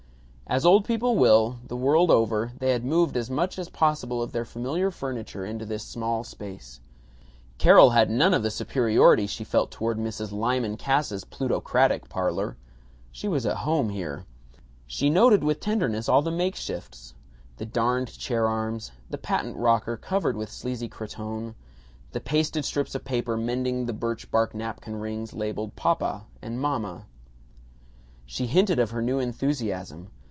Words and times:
As 0.47 0.65
old 0.65 0.83
people 0.83 1.15
will, 1.15 1.59
the 1.65 1.77
world 1.77 2.11
over, 2.11 2.51
they 2.59 2.71
had 2.71 2.83
moved 2.83 3.15
as 3.15 3.29
much 3.29 3.57
as 3.57 3.69
possible 3.69 4.21
of 4.21 4.33
their 4.33 4.43
familiar 4.43 4.91
furniture 4.91 5.45
into 5.45 5.65
this 5.65 5.81
small 5.85 6.25
space. 6.25 6.81
Carol 7.57 7.91
had 7.91 8.09
none 8.09 8.33
of 8.33 8.43
the 8.43 8.51
superiority 8.51 9.27
she 9.27 9.45
felt 9.45 9.71
toward 9.71 9.97
Mrs. 9.97 10.33
Lyman 10.33 10.75
Cass's 10.75 11.23
plutocratic 11.23 12.09
parlor. 12.09 12.57
She 13.13 13.29
was 13.29 13.45
at 13.45 13.59
home 13.63 13.87
here. 13.91 14.25
She 14.85 15.09
noted 15.09 15.41
with 15.41 15.61
tenderness 15.61 16.09
all 16.09 16.21
the 16.21 16.31
makeshifts: 16.31 17.13
the 17.55 17.65
darned 17.65 18.11
chair 18.19 18.45
arms, 18.45 18.91
the 19.09 19.17
patent 19.17 19.55
rocker 19.55 19.95
covered 19.95 20.35
with 20.35 20.51
sleazy 20.51 20.89
cretonne, 20.89 21.55
the 22.11 22.19
pasted 22.19 22.65
strips 22.65 22.93
of 22.93 23.05
paper 23.05 23.37
mending 23.37 23.85
the 23.85 23.93
birch 23.93 24.29
bark 24.29 24.53
napkin 24.53 24.97
rings 24.97 25.31
labeled 25.31 25.77
"Papa" 25.77 26.25
and 26.41 26.59
"Mama." 26.59 27.05
She 28.25 28.47
hinted 28.47 28.79
of 28.79 28.91
her 28.91 29.01
new 29.01 29.17
enthusiasm. 29.19 30.09